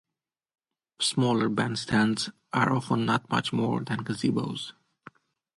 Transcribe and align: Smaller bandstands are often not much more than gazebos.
Smaller 0.99 1.47
bandstands 1.47 2.31
are 2.53 2.73
often 2.73 3.05
not 3.05 3.29
much 3.29 3.53
more 3.53 3.81
than 3.83 4.03
gazebos. 4.03 4.73